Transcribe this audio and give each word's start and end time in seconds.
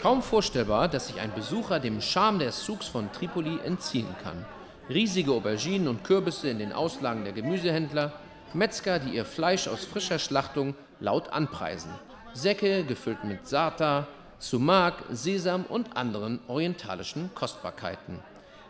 Kaum 0.00 0.22
vorstellbar, 0.22 0.88
dass 0.88 1.08
sich 1.08 1.20
ein 1.20 1.34
Besucher 1.34 1.78
dem 1.78 2.00
Charme 2.00 2.40
des 2.40 2.64
Zugs 2.64 2.88
von 2.88 3.12
Tripoli 3.12 3.58
entziehen 3.64 4.14
kann. 4.22 4.44
Riesige 4.88 5.32
Auberginen 5.32 5.88
und 5.88 6.04
Kürbisse 6.04 6.48
in 6.48 6.58
den 6.58 6.72
Auslagen 6.72 7.24
der 7.24 7.32
Gemüsehändler, 7.32 8.12
Metzger, 8.54 8.98
die 8.98 9.14
ihr 9.14 9.24
Fleisch 9.24 9.68
aus 9.68 9.84
frischer 9.84 10.18
Schlachtung 10.18 10.74
laut 10.98 11.28
anpreisen, 11.32 11.92
Säcke 12.32 12.84
gefüllt 12.84 13.22
mit 13.24 13.46
Sata, 13.46 14.06
Sumak, 14.38 15.04
Sesam 15.10 15.64
und 15.64 15.96
anderen 15.96 16.40
orientalischen 16.48 17.30
Kostbarkeiten. 17.34 18.18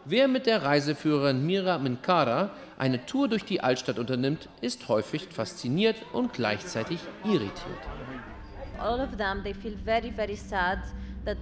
Wer 0.06 0.28
mit 0.28 0.46
der 0.46 0.62
Reiseführerin 0.62 1.44
Mira 1.44 1.78
Minkara 1.78 2.50
eine 2.78 3.04
Tour 3.04 3.28
durch 3.28 3.44
die 3.44 3.60
Altstadt 3.60 3.98
unternimmt, 3.98 4.48
ist 4.62 4.88
häufig 4.88 5.28
fasziniert 5.30 5.96
und 6.12 6.32
gleichzeitig 6.32 7.00
irritiert. 7.24 7.52
All 8.78 8.98
of 8.98 9.16
them, 9.18 9.42
they 9.42 9.52
feel 9.52 9.76
very, 9.84 10.10
very 10.10 10.36
sad 10.36 10.78
that 11.26 11.36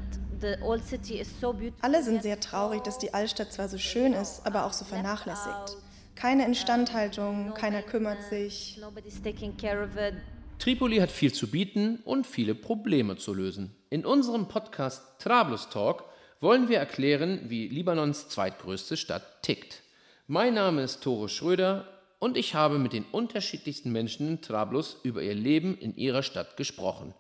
alle 1.81 2.03
sind 2.03 2.23
sehr 2.23 2.39
traurig, 2.39 2.83
dass 2.83 2.99
die 2.99 3.13
Altstadt 3.13 3.53
zwar 3.53 3.69
so 3.69 3.79
schön 3.79 4.13
ist, 4.13 4.47
aber 4.47 4.65
auch 4.67 4.73
so 4.73 4.85
vernachlässigt. 4.85 5.77
Keine 6.15 6.47
Instandhaltung, 6.47 7.55
keiner 7.55 7.83
kümmert 7.83 8.23
sich. 8.25 8.81
Tripoli 10.59 10.99
hat 10.99 11.11
viel 11.11 11.33
zu 11.33 11.49
bieten 11.49 12.01
und 12.05 12.27
viele 12.27 12.55
Probleme 12.55 13.17
zu 13.17 13.35
lösen. 13.35 13.75
In 13.91 14.05
unserem 14.05 14.49
Podcast 14.49 15.03
Trablus 15.21 15.71
Talk 15.71 16.05
wollen 16.41 16.69
wir 16.69 16.79
erklären, 16.79 17.41
wie 17.49 17.69
Libanons 17.69 18.29
zweitgrößte 18.29 18.97
Stadt 18.97 19.43
tickt. 19.43 19.83
Mein 20.27 20.55
Name 20.55 20.83
ist 20.83 21.03
Tore 21.03 21.29
Schröder 21.29 21.89
und 22.21 22.37
ich 22.37 22.55
habe 22.55 22.79
mit 22.79 22.93
den 22.93 23.05
unterschiedlichsten 23.11 23.91
Menschen 23.91 24.29
in 24.29 24.43
Trablus 24.43 24.99
über 25.03 25.23
ihr 25.23 25.35
Leben 25.35 25.77
in 25.79 25.97
ihrer 25.97 26.23
Stadt 26.23 26.57
gesprochen. 26.57 27.15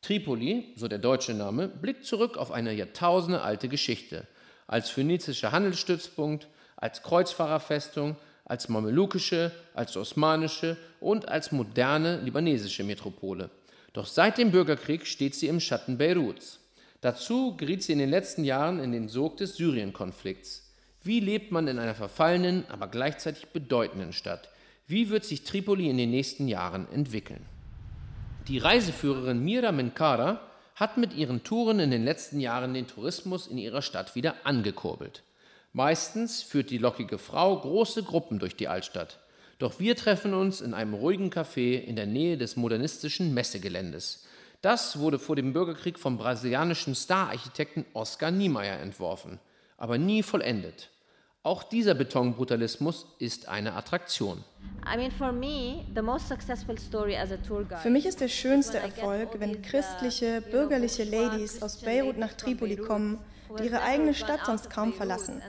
Tripoli, 0.00 0.72
so 0.76 0.88
der 0.88 0.98
deutsche 0.98 1.34
Name, 1.34 1.68
blickt 1.68 2.04
zurück 2.04 2.36
auf 2.38 2.50
eine 2.50 2.72
Jahrtausende 2.72 3.42
alte 3.42 3.68
Geschichte. 3.68 4.26
Als 4.66 4.88
phönizischer 4.88 5.52
Handelsstützpunkt, 5.52 6.48
als 6.76 7.02
Kreuzfahrerfestung, 7.02 8.16
als 8.44 8.68
mamelukische, 8.68 9.50
als 9.74 9.96
osmanische 9.96 10.76
und 11.00 11.28
als 11.28 11.52
moderne 11.52 12.20
libanesische 12.20 12.84
Metropole. 12.84 13.50
Doch 13.92 14.06
seit 14.06 14.38
dem 14.38 14.52
Bürgerkrieg 14.52 15.06
steht 15.06 15.34
sie 15.34 15.48
im 15.48 15.60
Schatten 15.60 15.98
Beiruts. 15.98 16.60
Dazu 17.00 17.56
geriet 17.56 17.82
sie 17.82 17.92
in 17.92 17.98
den 17.98 18.10
letzten 18.10 18.44
Jahren 18.44 18.80
in 18.80 18.92
den 18.92 19.08
Sog 19.08 19.36
des 19.36 19.56
Syrien-Konflikts. 19.56 20.72
Wie 21.02 21.20
lebt 21.20 21.52
man 21.52 21.68
in 21.68 21.78
einer 21.78 21.94
verfallenen, 21.94 22.64
aber 22.68 22.88
gleichzeitig 22.88 23.48
bedeutenden 23.48 24.12
Stadt? 24.12 24.48
Wie 24.86 25.10
wird 25.10 25.24
sich 25.24 25.44
Tripoli 25.44 25.88
in 25.90 25.98
den 25.98 26.10
nächsten 26.10 26.48
Jahren 26.48 26.88
entwickeln? 26.92 27.44
Die 28.48 28.58
Reiseführerin 28.58 29.44
Mira 29.44 29.72
Menkara 29.72 30.40
hat 30.76 30.96
mit 30.96 31.14
ihren 31.14 31.42
Touren 31.42 31.80
in 31.80 31.90
den 31.90 32.04
letzten 32.04 32.38
Jahren 32.38 32.74
den 32.74 32.86
Tourismus 32.86 33.46
in 33.46 33.58
ihrer 33.58 33.82
Stadt 33.82 34.14
wieder 34.14 34.34
angekurbelt. 34.44 35.22
Meistens 35.72 36.42
führt 36.42 36.70
die 36.70 36.78
lockige 36.78 37.18
Frau 37.18 37.58
große 37.58 38.02
Gruppen 38.02 38.38
durch 38.38 38.56
die 38.56 38.68
Altstadt. 38.68 39.18
Doch 39.58 39.80
wir 39.80 39.96
treffen 39.96 40.34
uns 40.34 40.60
in 40.60 40.74
einem 40.74 40.94
ruhigen 40.94 41.30
Café 41.30 41.78
in 41.78 41.96
der 41.96 42.06
Nähe 42.06 42.36
des 42.36 42.56
modernistischen 42.56 43.34
Messegeländes. 43.34 44.26
Das 44.62 44.98
wurde 44.98 45.18
vor 45.18 45.36
dem 45.36 45.52
Bürgerkrieg 45.52 45.98
vom 45.98 46.18
brasilianischen 46.18 46.94
Stararchitekten 46.94 47.84
Oscar 47.92 48.30
Niemeyer 48.30 48.80
entworfen, 48.80 49.38
aber 49.76 49.98
nie 49.98 50.22
vollendet. 50.22 50.90
Auch 51.42 51.62
dieser 51.62 51.94
Betonbrutalismus 51.94 53.06
ist 53.20 53.48
eine 53.48 53.74
Attraktion. 53.74 54.42
Für 57.82 57.90
mich 57.90 58.06
ist 58.06 58.20
der 58.20 58.28
schönste 58.28 58.78
Erfolg, 58.78 59.28
wenn 59.38 59.62
christliche, 59.62 60.40
bürgerliche 60.40 61.04
Ladies 61.04 61.62
aus 61.62 61.80
Beirut 61.82 62.18
nach 62.18 62.32
Tripoli 62.32 62.76
kommen 62.76 63.20
die 63.58 63.64
ihre 63.64 63.82
eigene 63.82 64.14
Stadt 64.14 64.44
sonst 64.44 64.70
kaum 64.70 64.92
verlassen 64.92 65.42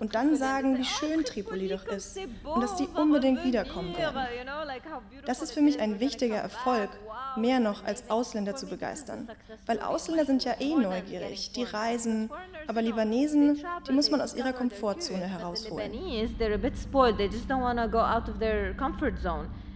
und 0.00 0.14
dann 0.14 0.36
sagen, 0.36 0.78
wie 0.78 0.84
schön 0.84 1.24
Tripoli 1.24 1.68
doch 1.68 1.84
ist 1.86 2.18
und 2.44 2.62
dass 2.62 2.76
die 2.76 2.86
unbedingt 2.86 3.44
wiederkommen 3.44 3.96
werden. 3.96 4.20
Das 5.26 5.42
ist 5.42 5.52
für 5.52 5.60
mich 5.60 5.80
ein 5.80 6.00
wichtiger 6.00 6.36
Erfolg, 6.36 6.90
mehr 7.36 7.60
noch 7.60 7.84
als 7.84 8.08
Ausländer 8.10 8.54
zu 8.56 8.66
begeistern. 8.66 9.28
Weil 9.66 9.80
Ausländer 9.80 10.24
sind 10.24 10.44
ja 10.44 10.54
eh 10.60 10.74
neugierig, 10.74 11.52
die 11.52 11.64
reisen, 11.64 12.30
aber 12.66 12.82
Libanesen, 12.82 13.64
die 13.88 13.92
muss 13.92 14.10
man 14.10 14.20
aus 14.20 14.34
ihrer 14.34 14.52
Komfortzone 14.52 15.26
herausholen. 15.26 15.92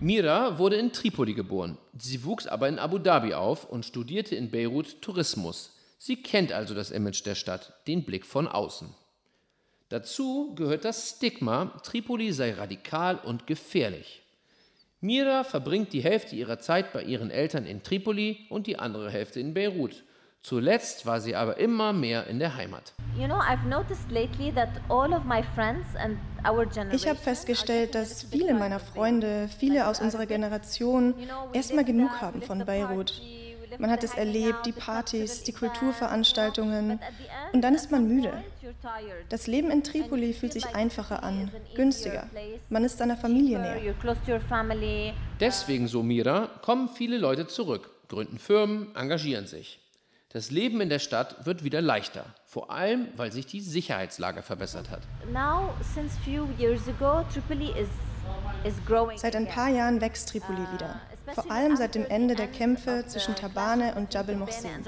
Mira 0.00 0.58
wurde 0.58 0.76
in 0.76 0.92
Tripoli 0.92 1.34
geboren. 1.34 1.78
Sie 1.98 2.24
wuchs 2.24 2.46
aber 2.46 2.68
in 2.68 2.78
Abu 2.78 2.98
Dhabi 2.98 3.34
auf 3.34 3.64
und 3.64 3.86
studierte 3.86 4.34
in 4.36 4.50
Beirut 4.50 5.00
Tourismus. 5.00 5.74
Sie 5.98 6.22
kennt 6.22 6.52
also 6.52 6.74
das 6.74 6.90
Image 6.90 7.24
der 7.24 7.34
Stadt, 7.34 7.72
den 7.86 8.04
Blick 8.04 8.26
von 8.26 8.46
außen. 8.46 8.94
Dazu 9.88 10.54
gehört 10.54 10.84
das 10.84 11.16
Stigma, 11.16 11.66
Tripoli 11.82 12.32
sei 12.32 12.52
radikal 12.52 13.16
und 13.16 13.46
gefährlich. 13.46 14.22
Mira 15.00 15.44
verbringt 15.44 15.92
die 15.92 16.02
Hälfte 16.02 16.34
ihrer 16.34 16.58
Zeit 16.58 16.92
bei 16.94 17.02
ihren 17.02 17.30
Eltern 17.30 17.66
in 17.66 17.82
Tripoli 17.82 18.46
und 18.48 18.66
die 18.66 18.78
andere 18.78 19.10
Hälfte 19.10 19.40
in 19.40 19.52
Beirut. 19.52 20.04
Zuletzt 20.42 21.04
war 21.04 21.20
sie 21.20 21.34
aber 21.34 21.58
immer 21.58 21.92
mehr 21.92 22.28
in 22.28 22.38
der 22.38 22.54
Heimat. 22.54 22.94
Ich 26.92 27.08
habe 27.08 27.18
festgestellt, 27.18 27.94
dass 27.94 28.22
viele 28.22 28.54
meiner 28.54 28.78
Freunde, 28.80 29.48
viele 29.58 29.88
aus 29.88 30.00
unserer 30.00 30.26
Generation 30.26 31.14
erstmal 31.52 31.84
genug 31.84 32.20
haben 32.22 32.40
von 32.40 32.64
Beirut. 32.64 33.20
Man 33.78 33.90
hat 33.90 34.04
es 34.04 34.14
erlebt, 34.14 34.66
die 34.66 34.72
Partys, 34.72 35.42
die 35.44 35.52
Kulturveranstaltungen. 35.52 36.98
Und 37.52 37.62
dann 37.62 37.74
ist 37.74 37.90
man 37.90 38.08
müde. 38.08 38.32
Das 39.28 39.46
Leben 39.46 39.70
in 39.70 39.82
Tripoli 39.82 40.32
fühlt 40.32 40.52
sich 40.52 40.74
einfacher 40.74 41.22
an, 41.22 41.50
günstiger. 41.74 42.28
Man 42.68 42.84
ist 42.84 42.98
seiner 42.98 43.16
Familie 43.16 43.58
näher. 43.58 43.94
Deswegen, 45.40 45.88
so 45.88 46.02
Mira, 46.02 46.50
kommen 46.62 46.88
viele 46.88 47.18
Leute 47.18 47.46
zurück, 47.46 47.90
gründen 48.08 48.38
Firmen, 48.38 48.94
engagieren 48.94 49.46
sich. 49.46 49.80
Das 50.30 50.50
Leben 50.50 50.80
in 50.80 50.90
der 50.90 50.98
Stadt 50.98 51.46
wird 51.46 51.64
wieder 51.64 51.80
leichter, 51.80 52.24
vor 52.44 52.70
allem 52.70 53.08
weil 53.16 53.32
sich 53.32 53.46
die 53.46 53.60
Sicherheitslage 53.60 54.42
verbessert 54.42 54.90
hat. 54.90 55.00
Now, 55.32 55.72
since 55.94 56.14
few 56.24 56.46
years 56.58 56.82
ago, 56.88 57.24
Tripoli 57.32 57.70
is 57.70 57.88
Seit 59.16 59.36
ein 59.36 59.46
paar 59.46 59.68
Jahren 59.68 60.00
wächst 60.00 60.28
Tripoli 60.30 60.66
wieder. 60.72 61.00
Vor 61.34 61.50
allem 61.50 61.76
seit 61.76 61.94
dem 61.94 62.06
Ende 62.06 62.34
der 62.34 62.46
Kämpfe 62.46 63.04
zwischen 63.06 63.34
Tabane 63.34 63.94
und 63.96 64.14
Jabal 64.14 64.36
Mohsen. 64.36 64.84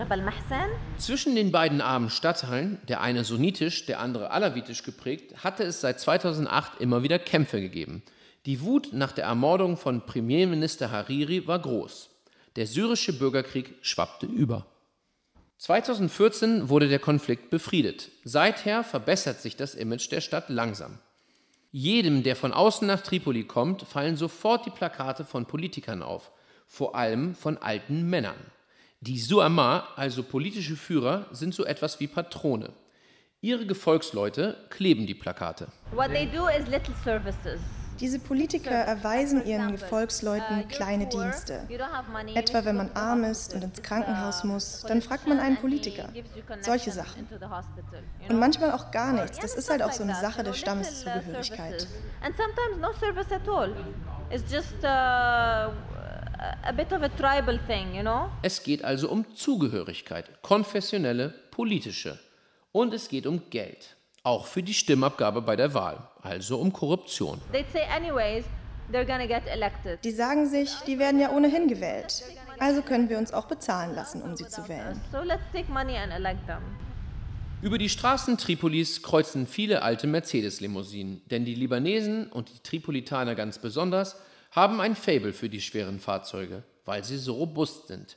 Zwischen 0.99 1.35
den 1.35 1.51
beiden 1.51 1.81
armen 1.81 2.11
Stadtteilen, 2.11 2.79
der 2.89 3.01
eine 3.01 3.25
sunnitisch, 3.25 3.87
der 3.87 4.01
andere 4.01 4.31
alawitisch 4.31 4.83
geprägt, 4.85 5.43
hatte 5.43 5.65
es 5.65 5.81
seit 5.81 6.01
2008 6.01 6.81
immer 6.81 7.03
wieder 7.03 7.19
Kämpfe 7.19 7.61
gegeben. 7.61 8.03
Die 8.47 8.61
Wut 8.61 8.93
nach 8.93 9.13
der 9.13 9.25
Ermordung 9.25 9.77
von 9.77 10.07
Premierminister 10.07 10.91
Hariri 10.91 11.47
war 11.47 11.59
groß. 11.59 12.11
Der 12.57 12.67
syrische 12.67 13.19
Bürgerkrieg 13.19 13.75
schwappte 13.83 14.27
über. 14.27 14.67
2014 15.59 16.69
wurde 16.69 16.89
der 16.89 17.01
Konflikt 17.01 17.51
befriedet. 17.51 18.11
Seither 18.23 18.85
verbessert 18.85 19.41
sich 19.41 19.57
das 19.57 19.75
Image 19.75 20.11
der 20.13 20.21
Stadt 20.21 20.49
langsam. 20.49 20.99
Jedem, 21.71 22.23
der 22.23 22.35
von 22.35 22.53
außen 22.53 22.87
nach 22.87 23.03
Tripoli 23.03 23.45
kommt, 23.45 23.83
fallen 23.83 24.17
sofort 24.17 24.65
die 24.65 24.71
Plakate 24.71 25.25
von 25.25 25.45
Politikern 25.45 26.03
auf, 26.03 26.33
vor 26.67 26.95
allem 26.95 27.35
von 27.35 27.59
alten 27.59 28.09
Männern. 28.09 28.39
Die 29.01 29.19
Suama, 29.19 29.87
also 29.95 30.23
politische 30.23 30.77
Führer, 30.77 31.27
sind 31.31 31.55
so 31.55 31.65
etwas 31.65 32.01
wie 32.01 32.07
Patrone. 32.07 32.73
Ihre 33.41 33.67
Gefolgsleute 33.67 34.57
kleben 34.71 35.07
die 35.07 35.15
Plakate. 35.15 35.69
What 35.93 36.09
they 36.09 36.27
do 36.27 36.49
is 36.49 36.67
little 36.69 36.95
services. 37.05 37.61
Diese 38.01 38.19
Politiker 38.19 38.71
erweisen 38.71 39.45
ihren 39.45 39.73
Gefolgsleuten 39.73 40.69
kleine 40.69 41.07
Dienste. 41.07 41.67
Etwa 42.35 42.65
wenn 42.65 42.77
man 42.77 42.91
arm 42.93 43.25
ist 43.25 43.55
und 43.55 43.65
ins 43.65 43.83
Krankenhaus 43.83 44.45
muss, 44.45 44.83
dann 44.87 45.03
fragt 45.03 45.27
man 45.27 45.41
einen 45.41 45.57
Politiker. 45.57 46.09
Solche 46.61 46.93
Sachen. 46.93 47.27
Und 48.29 48.39
manchmal 48.39 48.73
auch 48.73 48.91
gar 48.91 49.13
nichts. 49.13 49.39
Das 49.39 49.55
ist 49.55 49.71
halt 49.71 49.83
auch 49.83 49.93
so 49.93 50.03
eine 50.03 50.15
Sache 50.15 50.43
der 50.45 50.53
Stammeszugehörigkeit. 50.53 51.87
Es 58.43 58.63
geht 58.63 58.85
also 58.85 59.11
um 59.11 59.35
Zugehörigkeit, 59.35 60.43
konfessionelle, 60.43 61.35
politische. 61.51 62.19
Und 62.71 62.95
es 62.95 63.09
geht 63.09 63.27
um 63.27 63.51
Geld. 63.51 63.98
Auch 64.29 64.45
für 64.45 64.63
die 64.63 64.75
Stimmabgabe 64.75 65.41
bei 65.41 65.57
der 65.57 65.73
Wahl, 65.73 66.07
also 66.21 66.59
um 66.59 66.71
Korruption. 66.71 67.41
Die 70.05 70.11
sagen 70.11 70.47
sich, 70.47 70.71
die 70.87 70.99
werden 70.99 71.19
ja 71.19 71.31
ohnehin 71.31 71.67
gewählt. 71.67 72.23
Also 72.59 72.83
können 72.83 73.09
wir 73.09 73.17
uns 73.17 73.33
auch 73.33 73.47
bezahlen 73.47 73.95
lassen, 73.95 74.21
um 74.21 74.37
sie 74.37 74.47
zu 74.47 74.69
wählen. 74.69 75.01
Über 77.63 77.79
die 77.79 77.89
Straßen 77.89 78.37
Tripolis 78.37 79.03
kreuzen 79.03 79.47
viele 79.47 79.81
alte 79.81 80.07
Mercedes-Limousinen, 80.07 81.23
denn 81.31 81.47
die 81.47 81.55
Libanesen 81.55 82.31
und 82.31 82.51
die 82.51 82.63
Tripolitaner 82.63 83.35
ganz 83.35 83.59
besonders 83.59 84.17
haben 84.51 84.83
ein 84.83 84.95
Fable 84.95 85.33
für 85.33 85.49
die 85.49 85.63
schweren 85.63 86.01
Fahrzeuge. 86.01 86.65
weil 86.89 87.05
sie 87.05 87.19
so 87.19 87.35
robust 87.35 87.89
sind. 87.89 88.17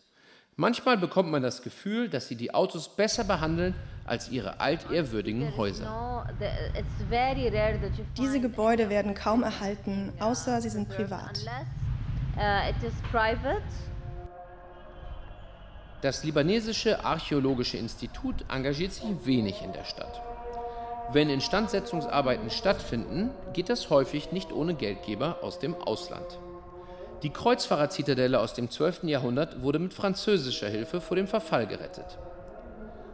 Manchmal 0.57 0.97
bekommt 0.97 1.31
man 1.31 1.41
das 1.41 1.61
Gefühl, 1.61 2.09
dass 2.09 2.27
sie 2.27 2.35
die 2.35 2.53
Autos 2.53 2.95
besser 2.95 3.23
behandeln 3.23 3.73
als 4.05 4.29
ihre 4.29 4.59
altehrwürdigen 4.59 5.55
Häuser. 5.55 6.25
Diese 8.17 8.39
Gebäude 8.39 8.89
werden 8.89 9.13
kaum 9.13 9.43
erhalten, 9.43 10.11
außer 10.19 10.61
sie 10.61 10.69
sind 10.69 10.89
privat. 10.89 11.39
Das 16.01 16.23
libanesische 16.23 17.05
Archäologische 17.05 17.77
Institut 17.77 18.43
engagiert 18.49 18.91
sich 18.91 19.05
wenig 19.23 19.61
in 19.61 19.71
der 19.71 19.85
Stadt. 19.85 20.21
Wenn 21.13 21.29
Instandsetzungsarbeiten 21.29 22.49
stattfinden, 22.49 23.31
geht 23.53 23.69
das 23.69 23.89
häufig 23.89 24.31
nicht 24.31 24.51
ohne 24.51 24.73
Geldgeber 24.73 25.39
aus 25.43 25.59
dem 25.59 25.75
Ausland. 25.75 26.39
Die 27.23 27.29
Kreuzfahrerzitadelle 27.29 28.39
aus 28.39 28.53
dem 28.53 28.71
12. 28.71 29.03
Jahrhundert 29.03 29.61
wurde 29.61 29.77
mit 29.77 29.93
französischer 29.93 30.67
Hilfe 30.69 31.01
vor 31.01 31.15
dem 31.15 31.27
Verfall 31.27 31.67
gerettet. 31.67 32.17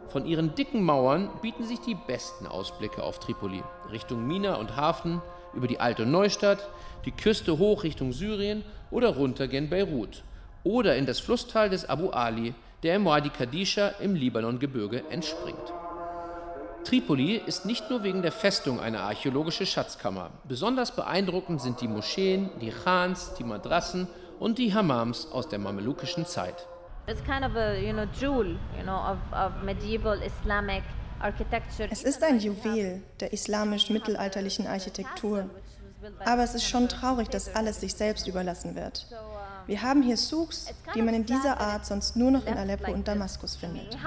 Von 0.08 0.24
ihren 0.24 0.54
dicken 0.54 0.82
Mauern 0.82 1.28
bieten 1.42 1.64
sich 1.64 1.80
die 1.80 1.94
besten 2.06 2.46
Ausblicke 2.46 3.02
auf 3.02 3.18
Tripoli, 3.18 3.62
Richtung 3.92 4.26
Mina 4.26 4.54
und 4.54 4.76
Hafen, 4.76 5.20
über 5.52 5.66
die 5.66 5.80
alte 5.80 6.06
Neustadt, 6.06 6.66
die 7.04 7.10
Küste 7.12 7.58
hoch 7.58 7.82
Richtung 7.82 8.12
Syrien 8.12 8.64
oder 8.90 9.10
runter 9.10 9.46
gen 9.46 9.68
Beirut 9.68 10.22
oder 10.64 10.96
in 10.96 11.04
das 11.04 11.20
Flusstal 11.20 11.68
des 11.68 11.88
Abu 11.88 12.08
Ali, 12.10 12.54
der 12.82 12.96
im 12.96 13.04
Wadi 13.04 13.28
Kadisha 13.28 13.88
im 14.00 14.14
Libanongebirge 14.14 15.04
entspringt. 15.10 15.72
Tripoli 16.84 17.36
ist 17.36 17.66
nicht 17.66 17.90
nur 17.90 18.02
wegen 18.02 18.22
der 18.22 18.32
Festung 18.32 18.80
eine 18.80 19.00
archäologische 19.00 19.66
Schatzkammer. 19.66 20.30
Besonders 20.44 20.92
beeindruckend 20.92 21.60
sind 21.60 21.80
die 21.80 21.88
Moscheen, 21.88 22.50
die 22.60 22.70
Khans, 22.70 23.34
die 23.38 23.44
Madrassen 23.44 24.08
und 24.38 24.58
die 24.58 24.72
Hammams 24.72 25.30
aus 25.30 25.48
der 25.48 25.58
mamelukischen 25.58 26.24
Zeit. 26.24 26.66
Es 27.06 27.20
ist 32.02 32.22
ein 32.22 32.38
Juwel 32.38 33.02
der 33.20 33.32
islamisch-mittelalterlichen 33.32 34.66
Architektur. 34.66 35.50
Aber 36.24 36.44
es 36.44 36.54
ist 36.54 36.64
schon 36.64 36.88
traurig, 36.88 37.28
dass 37.28 37.54
alles 37.54 37.80
sich 37.80 37.94
selbst 37.94 38.28
überlassen 38.28 38.76
wird. 38.76 39.06
Wir 39.66 39.82
haben 39.82 40.02
hier 40.02 40.16
Souks, 40.16 40.72
die 40.94 41.02
man 41.02 41.14
in 41.14 41.26
dieser 41.26 41.60
Art 41.60 41.84
sonst 41.84 42.16
nur 42.16 42.30
noch 42.30 42.46
in 42.46 42.56
Aleppo 42.56 42.92
und 42.92 43.06
Damaskus 43.08 43.56
findet 43.56 43.98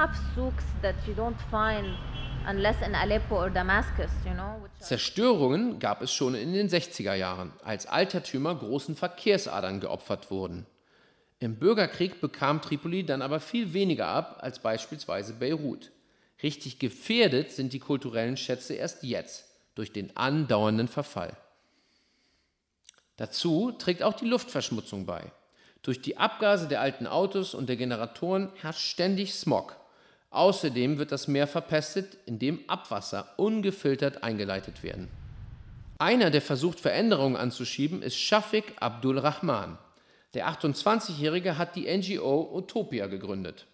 Zerstörungen 4.80 5.80
gab 5.80 6.02
es 6.02 6.12
schon 6.12 6.34
in 6.34 6.54
den 6.54 6.70
60er 6.70 7.14
Jahren, 7.14 7.54
als 7.64 7.86
Altertümer 7.86 8.56
großen 8.56 8.96
Verkehrsadern 8.96 9.80
geopfert 9.80 10.32
wurden. 10.32 10.66
Im 11.40 11.58
Bürgerkrieg 11.58 12.22
bekam 12.22 12.62
Tripoli 12.62 13.06
dann 13.06 13.22
aber 13.22 13.40
viel 13.40 13.74
weniger 13.74 14.08
ab 14.08 14.38
als 14.42 14.60
beispielsweise 14.60 15.34
Beirut. 15.34 15.92
Richtig 16.44 16.80
gefährdet 16.80 17.52
sind 17.52 17.74
die 17.74 17.80
kulturellen 17.80 18.38
Schätze 18.38 18.74
erst 18.74 19.04
jetzt 19.04 19.46
durch 19.76 19.94
den 19.94 20.16
andauernden 20.18 20.88
Verfall. 20.88 21.36
Dazu 23.18 23.72
trägt 23.72 24.04
auch 24.04 24.14
die 24.14 24.26
Luftverschmutzung 24.26 25.06
bei. 25.06 25.32
Durch 25.84 26.02
die 26.02 26.18
Abgase 26.18 26.68
der 26.68 26.82
alten 26.82 27.08
Autos 27.08 27.54
und 27.54 27.70
der 27.70 27.76
Generatoren 27.76 28.52
herrscht 28.62 28.88
ständig 28.88 29.34
Smog. 29.34 29.76
Außerdem 30.32 30.98
wird 30.98 31.12
das 31.12 31.28
Meer 31.28 31.46
verpestet, 31.46 32.18
indem 32.26 32.62
Abwasser 32.68 33.28
ungefiltert 33.38 34.24
eingeleitet 34.24 34.82
werden. 34.82 35.10
Einer, 36.00 36.32
der 36.32 36.42
versucht, 36.42 36.80
Veränderungen 36.80 37.36
anzuschieben, 37.36 38.02
ist 38.02 38.18
Shafiq 38.18 38.74
Abdul 38.80 39.20
Rahman. 39.20 39.78
Der 40.34 40.50
28-Jährige 40.50 41.58
hat 41.58 41.76
die 41.76 41.86
NGO 41.86 42.50
Utopia 42.56 43.08
gegründet. 43.08 43.68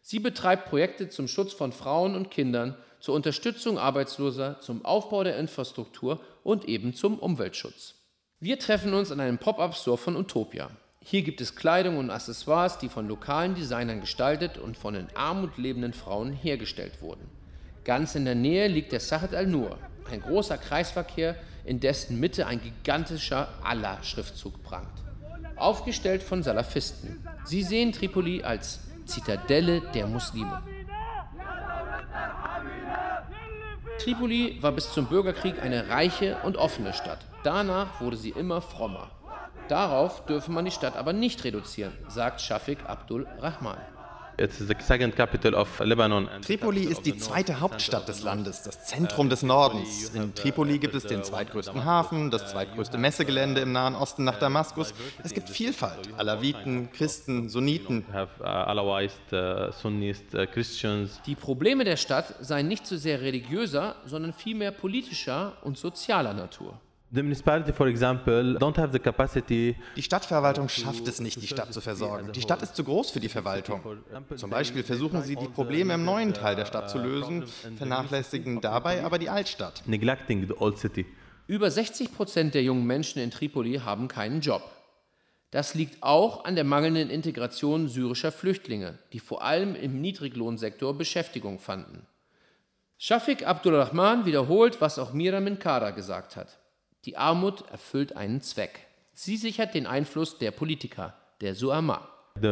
Sie 0.00 0.18
betreibt 0.18 0.68
Projekte 0.68 1.10
zum 1.10 1.28
Schutz 1.28 1.52
von 1.52 1.70
Frauen 1.72 2.16
und 2.16 2.30
Kindern, 2.30 2.74
zur 2.98 3.14
Unterstützung 3.14 3.78
Arbeitsloser, 3.78 4.60
zum 4.60 4.84
Aufbau 4.84 5.22
der 5.22 5.36
Infrastruktur 5.36 6.20
und 6.42 6.64
eben 6.64 6.94
zum 6.94 7.18
Umweltschutz. 7.18 7.94
Wir 8.40 8.58
treffen 8.58 8.94
uns 8.94 9.12
an 9.12 9.20
einem 9.20 9.38
Pop-up-Store 9.38 9.98
von 9.98 10.16
Utopia. 10.16 10.70
Hier 11.04 11.22
gibt 11.22 11.40
es 11.40 11.56
Kleidung 11.56 11.98
und 11.98 12.10
Accessoires, 12.10 12.78
die 12.78 12.88
von 12.88 13.08
lokalen 13.08 13.54
Designern 13.54 14.00
gestaltet 14.00 14.56
und 14.56 14.76
von 14.76 14.94
in 14.94 15.08
Armut 15.14 15.58
lebenden 15.58 15.92
Frauen 15.92 16.32
hergestellt 16.32 17.02
wurden. 17.02 17.28
Ganz 17.84 18.14
in 18.14 18.24
der 18.24 18.36
Nähe 18.36 18.68
liegt 18.68 18.92
der 18.92 19.00
Sahat 19.00 19.34
al-Nur, 19.34 19.76
ein 20.10 20.22
großer 20.22 20.56
Kreisverkehr, 20.58 21.34
in 21.64 21.80
dessen 21.80 22.20
Mitte 22.20 22.46
ein 22.46 22.60
gigantischer 22.60 23.48
Allah-Schriftzug 23.64 24.62
prangt. 24.62 25.02
Aufgestellt 25.56 26.22
von 26.22 26.42
Salafisten. 26.42 27.26
Sie 27.44 27.62
sehen 27.62 27.92
Tripoli 27.92 28.42
als 28.42 28.80
Zitadelle 29.04 29.82
der 29.94 30.06
Muslime. 30.06 30.62
Tripoli 33.98 34.58
war 34.60 34.72
bis 34.72 34.92
zum 34.92 35.06
Bürgerkrieg 35.06 35.60
eine 35.62 35.88
reiche 35.88 36.38
und 36.44 36.56
offene 36.56 36.92
Stadt. 36.92 37.20
Danach 37.44 38.00
wurde 38.00 38.16
sie 38.16 38.30
immer 38.30 38.60
frommer. 38.60 39.10
Darauf 39.68 40.24
dürfe 40.26 40.50
man 40.50 40.64
die 40.64 40.70
Stadt 40.70 40.96
aber 40.96 41.12
nicht 41.12 41.44
reduzieren, 41.44 41.92
sagt 42.08 42.40
Shafiq 42.40 42.78
Abdul 42.86 43.26
Rahman. 43.38 43.78
Tripoli 46.40 46.84
ist 46.84 47.06
die 47.06 47.16
zweite 47.16 47.60
Hauptstadt 47.60 48.08
des 48.08 48.22
Landes, 48.22 48.62
das 48.62 48.86
Zentrum 48.86 49.28
des 49.28 49.42
Nordens. 49.42 50.08
In 50.14 50.34
Tripoli 50.34 50.78
gibt 50.78 50.94
es 50.94 51.04
den 51.04 51.22
zweitgrößten 51.22 51.84
Hafen, 51.84 52.30
das 52.30 52.50
zweitgrößte 52.50 52.96
Messegelände 52.98 53.60
im 53.60 53.72
Nahen 53.72 53.94
Osten 53.94 54.24
nach 54.24 54.38
Damaskus. 54.38 54.94
Es 55.22 55.34
gibt 55.34 55.50
Vielfalt. 55.50 56.08
Alawiten, 56.16 56.90
Christen, 56.92 57.50
Sunniten. 57.50 58.04
Uh, 58.12 58.26
uh, 58.42 58.72
die 61.26 61.34
Probleme 61.34 61.84
der 61.84 61.96
Stadt 61.96 62.34
seien 62.40 62.68
nicht 62.68 62.86
so 62.86 62.96
sehr 62.96 63.20
religiöser, 63.20 63.96
sondern 64.06 64.32
vielmehr 64.32 64.70
politischer 64.70 65.52
und 65.62 65.76
sozialer 65.76 66.32
Natur. 66.32 66.80
Die 69.96 70.02
Stadtverwaltung 70.02 70.70
schafft 70.70 71.06
es 71.06 71.20
nicht, 71.20 71.42
die 71.42 71.46
Stadt 71.46 71.70
zu 71.70 71.82
versorgen. 71.82 72.32
Die 72.32 72.40
Stadt 72.40 72.62
ist 72.62 72.74
zu 72.74 72.84
groß 72.84 73.10
für 73.10 73.20
die 73.20 73.28
Verwaltung. 73.28 73.82
Zum 74.34 74.48
Beispiel 74.48 74.82
versuchen 74.82 75.22
sie, 75.22 75.36
die 75.36 75.48
Probleme 75.48 75.92
im 75.92 76.06
neuen 76.06 76.32
Teil 76.32 76.56
der 76.56 76.64
Stadt 76.64 76.88
zu 76.88 76.96
lösen, 76.96 77.44
vernachlässigen 77.76 78.62
dabei 78.62 79.04
aber 79.04 79.18
die 79.18 79.28
Altstadt. 79.28 79.82
Über 81.46 81.70
60 81.70 82.14
Prozent 82.14 82.54
der 82.54 82.62
jungen 82.62 82.86
Menschen 82.86 83.20
in 83.20 83.30
Tripoli 83.30 83.80
haben 83.84 84.08
keinen 84.08 84.40
Job. 84.40 84.62
Das 85.50 85.74
liegt 85.74 86.02
auch 86.02 86.46
an 86.46 86.54
der 86.54 86.64
mangelnden 86.64 87.10
Integration 87.10 87.88
syrischer 87.88 88.32
Flüchtlinge, 88.32 88.98
die 89.12 89.20
vor 89.20 89.42
allem 89.42 89.74
im 89.74 90.00
Niedriglohnsektor 90.00 90.96
Beschäftigung 90.96 91.58
fanden. 91.58 92.06
Shafiq 92.96 93.46
Abdurrahman 93.46 94.24
wiederholt, 94.24 94.80
was 94.80 94.98
auch 94.98 95.12
Mira 95.12 95.40
Minkara 95.40 95.90
gesagt 95.90 96.36
hat. 96.36 96.61
Die 97.04 97.16
Armut 97.16 97.64
erfüllt 97.72 98.16
einen 98.16 98.42
Zweck. 98.42 98.86
Sie 99.12 99.36
sichert 99.36 99.74
den 99.74 99.88
Einfluss 99.88 100.38
der 100.38 100.52
Politiker, 100.52 101.14
der 101.40 101.56
Suama. 101.56 102.08
Die 102.40 102.46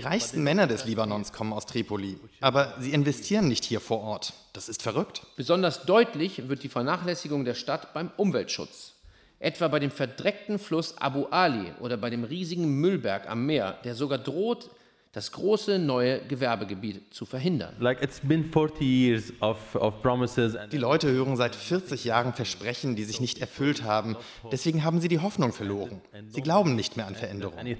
reichsten 0.00 0.42
Männer 0.42 0.66
des 0.66 0.86
Libanons 0.86 1.34
kommen 1.34 1.52
aus 1.52 1.66
Tripoli, 1.66 2.18
aber 2.40 2.74
sie 2.80 2.94
investieren 2.94 3.48
nicht 3.48 3.64
hier 3.64 3.80
vor 3.80 4.00
Ort. 4.00 4.32
Das 4.54 4.70
ist 4.70 4.82
verrückt. 4.82 5.26
Besonders 5.36 5.84
deutlich 5.84 6.48
wird 6.48 6.62
die 6.62 6.70
Vernachlässigung 6.70 7.44
der 7.44 7.54
Stadt 7.54 7.92
beim 7.92 8.10
Umweltschutz. 8.16 8.94
Etwa 9.38 9.68
bei 9.68 9.78
dem 9.78 9.90
verdreckten 9.90 10.58
Fluss 10.58 10.96
Abu 10.96 11.26
Ali 11.26 11.74
oder 11.80 11.98
bei 11.98 12.08
dem 12.08 12.24
riesigen 12.24 12.80
Müllberg 12.80 13.28
am 13.28 13.44
Meer, 13.44 13.76
der 13.84 13.94
sogar 13.94 14.18
droht, 14.18 14.70
das 15.12 15.30
große 15.32 15.78
neue 15.78 16.26
Gewerbegebiet 16.26 17.12
zu 17.12 17.26
verhindern. 17.26 17.76
Die 17.78 17.84
Leute 20.78 21.10
hören 21.10 21.36
seit 21.36 21.54
40 21.54 22.04
Jahren 22.04 22.32
Versprechen, 22.32 22.96
die 22.96 23.04
sich 23.04 23.20
nicht 23.20 23.38
erfüllt 23.38 23.82
haben. 23.82 24.16
Deswegen 24.50 24.84
haben 24.84 25.02
sie 25.02 25.08
die 25.08 25.18
Hoffnung 25.18 25.52
verloren. 25.52 26.00
Sie 26.28 26.40
glauben 26.40 26.74
nicht 26.74 26.96
mehr 26.96 27.06
an 27.06 27.14
Veränderungen. 27.14 27.76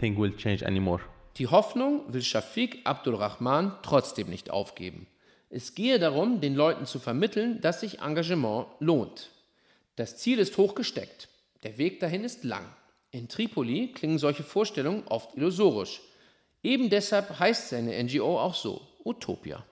Die 1.38 1.46
Hoffnung 1.46 2.12
will 2.12 2.22
Shafiq 2.22 2.80
Abdul 2.84 3.14
Rahman 3.14 3.72
trotzdem 3.82 4.28
nicht 4.28 4.50
aufgeben. 4.50 5.06
Es 5.48 5.74
gehe 5.74 5.98
darum, 5.98 6.42
den 6.42 6.54
Leuten 6.54 6.84
zu 6.84 6.98
vermitteln, 6.98 7.62
dass 7.62 7.80
sich 7.80 8.00
Engagement 8.00 8.66
lohnt. 8.78 9.30
Das 9.96 10.18
Ziel 10.18 10.38
ist 10.38 10.58
hoch 10.58 10.74
gesteckt. 10.74 11.28
Der 11.62 11.78
Weg 11.78 12.00
dahin 12.00 12.24
ist 12.24 12.44
lang. 12.44 12.64
In 13.10 13.28
Tripoli 13.28 13.92
klingen 13.92 14.18
solche 14.18 14.42
Vorstellungen 14.42 15.04
oft 15.06 15.34
illusorisch. 15.36 16.02
Eben 16.62 16.90
deshalb 16.90 17.38
heißt 17.38 17.70
seine 17.70 18.02
NGO 18.02 18.38
auch 18.38 18.54
so, 18.54 18.80
Utopia. 19.04 19.64